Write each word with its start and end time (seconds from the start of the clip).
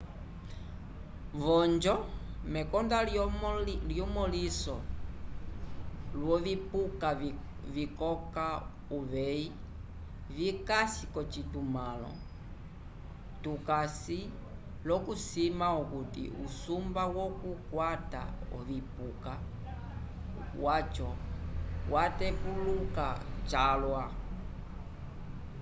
v'onjo 1.41 1.95
mekonda 2.53 2.99
lyemõliso 3.89 4.75
lyovipuka 6.19 7.09
vikoka 7.75 8.47
uveyi 8.97 9.45
vikasi 10.37 11.03
k'ocitumãlo 11.13 12.11
tukasi 13.43 14.19
l'okusima 14.87 15.67
okuti 15.81 16.23
usumba 16.45 17.03
wokukwata 17.15 18.21
ovipuka 18.57 19.33
vyaco 20.59 21.09
vyatepuluka 21.89 23.07
calwa 23.49 24.03